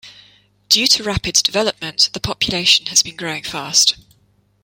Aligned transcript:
Due 0.67 0.87
to 0.87 1.03
rapid 1.03 1.35
development, 1.35 2.09
the 2.13 2.19
population 2.19 2.87
has 2.87 3.03
been 3.03 3.15
growing 3.15 3.43
fast. 3.43 3.97